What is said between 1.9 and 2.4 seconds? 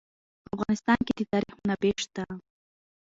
شته.